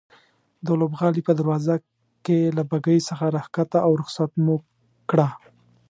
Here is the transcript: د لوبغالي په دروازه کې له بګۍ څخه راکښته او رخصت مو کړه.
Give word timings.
د 0.65 0.67
لوبغالي 0.79 1.21
په 1.27 1.33
دروازه 1.39 1.75
کې 2.25 2.37
له 2.57 2.63
بګۍ 2.69 2.99
څخه 3.09 3.25
راکښته 3.35 3.77
او 3.85 3.91
رخصت 4.01 4.31
مو 4.43 4.55
کړه. 5.09 5.27